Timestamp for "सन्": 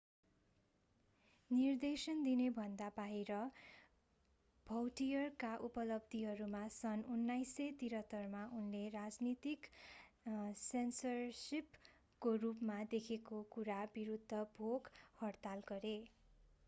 6.75-7.03